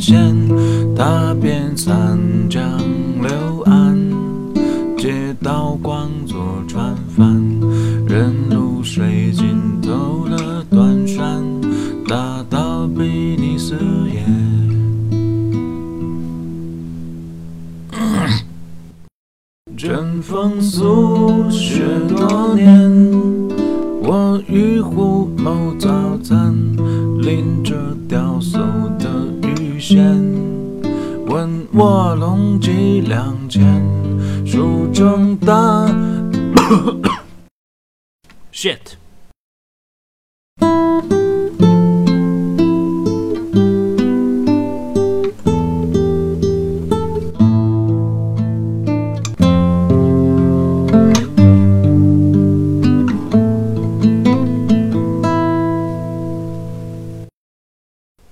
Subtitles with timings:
[0.00, 0.34] 线，
[0.94, 2.18] 踏遍三
[2.48, 2.62] 江
[3.20, 3.96] 六岸，
[4.96, 7.42] 借刀光做船帆，
[8.06, 11.42] 人如水尽头的断山，
[12.08, 13.74] 大到比尼斯
[14.12, 14.24] 耶。
[19.76, 22.90] 春风宿雪多年，
[24.02, 25.88] 我与虎谋早
[26.22, 26.54] 餐，
[27.20, 27.74] 拎着
[28.08, 28.58] 雕塑
[28.98, 29.06] 的
[31.26, 33.62] 问卧龙几两钱，
[34.46, 35.86] 书中大
[38.52, 38.96] shit。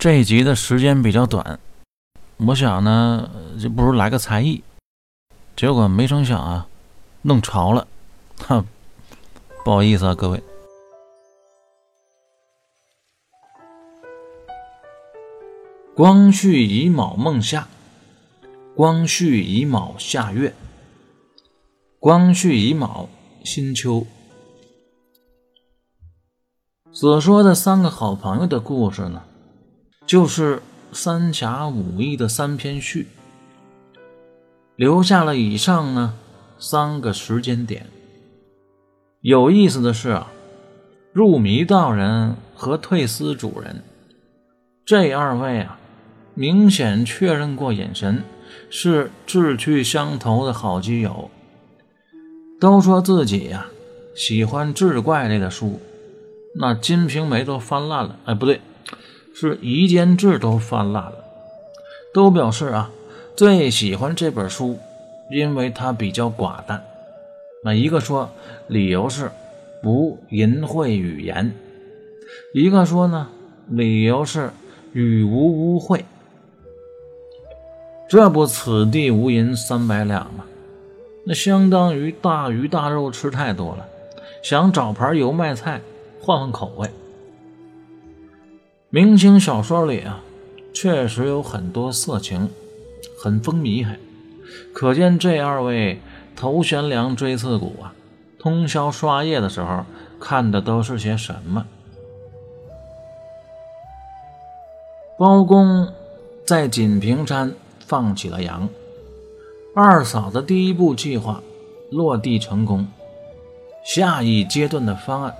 [0.05, 1.58] 这一集的时间比较短，
[2.36, 4.62] 我想呢，就不如来个才艺。
[5.56, 6.69] 结果没成想啊，
[7.22, 7.88] 弄潮了，
[8.36, 8.62] 哈，
[9.64, 10.42] 不好意思啊，各位。
[15.94, 17.66] 光绪乙卯孟夏，
[18.77, 20.55] 光绪乙卯夏月，
[21.98, 23.08] 光绪乙卯
[23.42, 24.06] 新秋。
[26.92, 29.22] 所说的三个好朋友的故事呢？
[30.06, 33.08] 就是三侠五义的三篇序，
[34.77, 36.14] 留下了以上呢
[36.58, 37.86] 三个时间点。
[39.22, 40.30] 有意思的是啊，
[41.12, 43.83] 入迷道人和退思主人
[44.84, 45.79] 这二位啊，
[46.34, 48.23] 明显确认过眼神，
[48.68, 51.30] 是志趣相投的好基友，
[52.61, 53.67] 都说自己呀
[54.14, 55.80] 喜欢志怪类的书，
[56.56, 58.61] 那《金瓶梅》都翻烂了，哎，不对。
[59.34, 61.24] 是夷坚志都翻烂了，
[62.14, 62.90] 都表示啊
[63.36, 64.78] 最喜欢这本书，
[65.28, 66.84] 因为它比较寡淡。
[67.64, 68.30] 那一个说
[68.68, 69.30] 理由是
[69.83, 71.52] 不淫秽语言，
[72.55, 73.28] 一个说呢
[73.68, 74.50] 理由是
[74.92, 76.02] 语无污秽。
[78.08, 80.44] 这不此地无银三百两吗？
[81.27, 83.89] 那相当于大鱼大肉吃太多了，
[84.42, 85.80] 想找盘油麦菜
[86.20, 86.89] 换换口味。
[88.94, 90.22] 明清小说里啊，
[90.72, 92.48] 确实有很多色情，
[93.18, 93.98] 很风靡，还
[94.72, 96.00] 可见这二位
[96.36, 97.92] 头悬梁锥刺股啊，
[98.38, 99.84] 通宵刷夜的时候
[100.20, 101.66] 看的都是些什么？
[105.18, 105.92] 包公
[106.46, 108.68] 在锦屏山放起了羊，
[109.74, 111.42] 二嫂的第一步计划
[111.90, 112.86] 落地成功，
[113.84, 115.34] 下一阶段的方案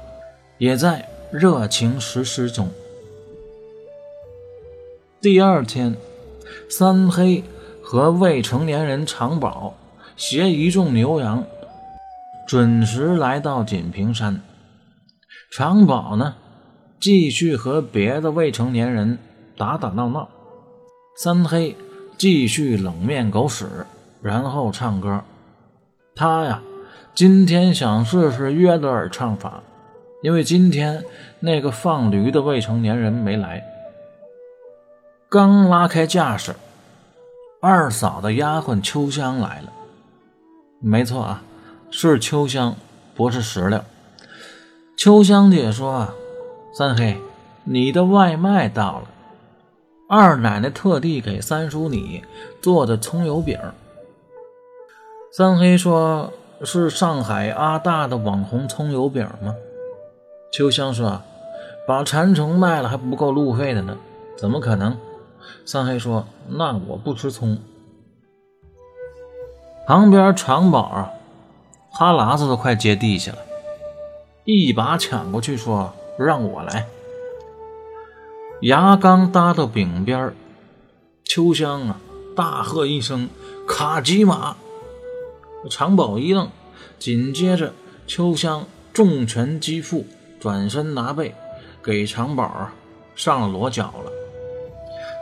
[0.59, 2.69] 也在热情实施中。
[5.25, 5.97] 第二天，
[6.69, 7.43] 三黑
[7.83, 9.73] 和未成年人常宝
[10.19, 11.43] 携一众牛羊，
[12.47, 14.43] 准时来到锦屏山。
[15.51, 16.35] 常宝呢，
[17.01, 19.19] 继续和别的未成年人
[19.57, 20.29] 打打闹闹；
[21.17, 21.75] 三黑
[22.19, 23.67] 继续冷面狗屎，
[24.21, 25.23] 然后唱歌。
[26.15, 26.61] 他呀，
[27.15, 29.63] 今天想试试约德尔唱法，
[30.23, 31.03] 因为今天
[31.41, 33.65] 那个放驴的未成年人没来。
[35.35, 36.55] 刚拉开架势，
[37.61, 39.73] 二嫂的丫鬟秋香来了。
[40.79, 41.43] 没错啊，
[41.91, 42.77] 是秋香，
[43.17, 43.81] 不是石榴。
[44.97, 46.15] 秋香姐说：“啊，
[46.73, 47.21] 三黑，
[47.65, 49.09] 你的外卖到了，
[50.09, 52.23] 二奶奶特地给三叔你
[52.63, 53.59] 做的葱油饼。”
[55.37, 56.33] 三黑说
[56.63, 59.53] ：“是上海阿大的网红葱油饼吗？”
[60.55, 61.21] 秋香说
[61.89, 63.99] ：“把馋虫卖了还不够路费的呢，
[64.39, 64.97] 怎么可能？”
[65.65, 67.59] 三黑说：“那我不吃葱。”
[69.87, 71.11] 旁边长宝啊，
[71.91, 73.39] 哈喇子都快接地下了，
[74.45, 76.87] 一把抢过去说：“让我来。”
[78.63, 80.35] 牙刚搭到饼边
[81.25, 82.01] 秋香啊
[82.35, 83.29] 大喝一声
[83.69, 84.57] ：“卡吉玛！”
[85.69, 86.49] 长宝一愣，
[86.99, 87.73] 紧接着
[88.07, 90.07] 秋香重拳击腹，
[90.41, 91.35] 转身拿背，
[91.83, 92.71] 给长宝
[93.15, 94.11] 上了裸脚了。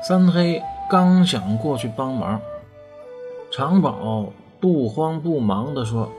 [0.04, 0.60] 三黑
[0.90, 2.40] 刚想过去帮忙，
[3.52, 4.26] 长宝
[4.60, 6.10] 不慌不忙地说：“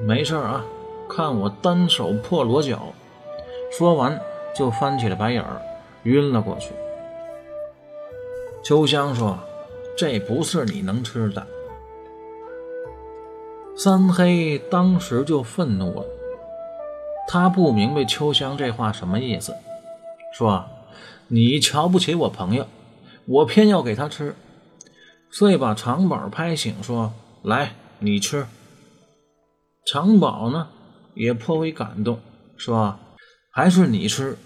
[0.00, 0.64] 没事啊，
[1.10, 2.80] 看我单手破裸脚。”
[3.70, 4.18] 说完
[4.54, 5.60] 就翻起了白眼儿，
[6.04, 6.72] 晕了过去。
[8.62, 9.38] 秋香说
[9.94, 11.46] ：“这不是你能吃的，
[13.76, 16.06] 三黑当时就愤怒了，
[17.28, 19.54] 他不明白秋香这话什么意思，
[20.32, 20.64] 说
[21.28, 22.66] ：“你瞧不起我朋友，
[23.28, 24.34] 我偏要给他吃。”
[25.30, 27.12] 所以把长宝拍醒，说
[27.44, 28.46] ：“来，你吃。”
[29.86, 30.68] 长宝呢，
[31.14, 32.18] 也颇为感动，
[32.56, 32.98] 说
[33.52, 34.38] ：“还是你吃。”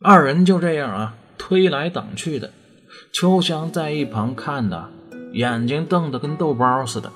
[0.00, 2.52] 二人就这样啊，推来挡去的。
[3.12, 4.88] 秋香在一旁看的，
[5.32, 7.10] 眼睛瞪得跟豆包似的。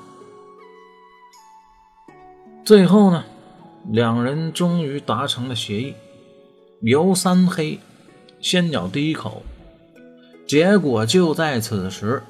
[2.64, 3.24] 最后呢，
[3.90, 5.94] 两人终于达成了协议，
[6.82, 7.78] 由三黑
[8.40, 9.42] 先咬第一口。
[10.46, 12.22] 结果就在此时，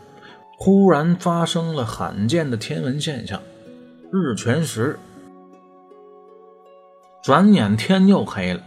[0.59, 3.41] 忽然发生了罕见的天文现象：
[4.13, 4.99] 日全食。
[7.23, 8.61] 转眼天又黑了，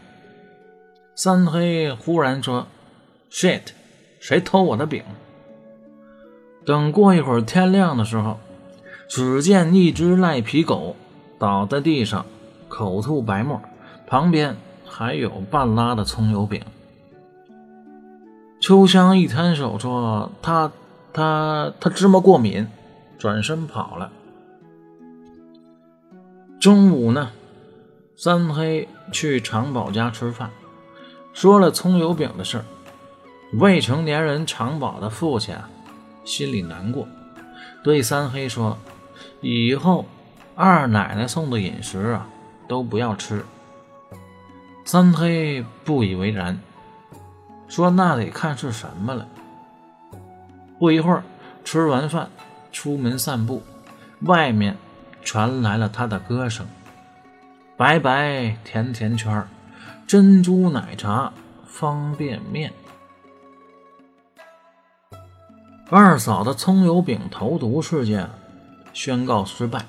[1.15, 2.67] 三黑忽然说
[3.31, 3.61] ：“shit，
[4.19, 5.03] 谁偷我的饼？”
[6.65, 8.39] 等过一会儿天亮的时候，
[9.07, 10.95] 只见一只赖皮狗。
[11.37, 12.25] 倒在地上，
[12.69, 13.61] 口吐白沫，
[14.07, 14.55] 旁边
[14.85, 16.61] 还有半拉的葱油饼。
[18.65, 20.71] 秋香一摊手说：“他、
[21.13, 22.67] 他、他芝麻过敏，
[23.19, 24.11] 转身跑了。”
[26.59, 27.29] 中午呢，
[28.15, 30.49] 三黑去长宝家吃饭，
[31.31, 32.65] 说了葱油饼的事。
[33.53, 35.55] 未成年人长宝的父亲，
[36.23, 37.07] 心里难过，
[37.83, 38.79] 对三黑说
[39.41, 40.07] ：“以后。”
[40.57, 42.27] 二奶奶送的饮食啊，
[42.67, 43.45] 都不要吃。
[44.85, 46.59] 三黑不以为然，
[47.67, 49.27] 说：“那得看是什么了。”
[50.79, 51.23] 不一会儿，
[51.63, 52.29] 吃完饭，
[52.71, 53.63] 出门散步，
[54.21, 54.77] 外面
[55.23, 56.67] 传来了他的歌声
[57.77, 59.47] ：“白白甜甜圈，
[60.05, 61.31] 珍珠奶茶，
[61.65, 62.71] 方便面。”
[65.89, 68.29] 二嫂的葱油饼投毒事件
[68.91, 69.85] 宣告失败。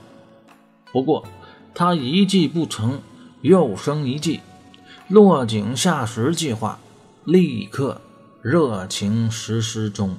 [0.93, 1.27] 不过，
[1.75, 3.01] 他一计不成，
[3.41, 4.41] 又生一计，
[5.09, 6.79] 落井下石计划
[7.27, 8.01] 立刻
[8.41, 10.17] 热情实施中。